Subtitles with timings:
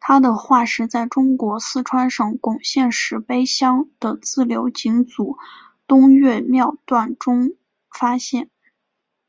[0.00, 5.36] 它的化石在中国四川省珙县石碑乡的自流井组
[5.86, 7.50] 东岳庙段中
[7.90, 8.48] 发现。